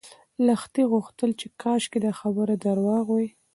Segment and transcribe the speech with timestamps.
[0.45, 3.27] لښتې غوښتل چې کاشکې دا خبر درواغ وای.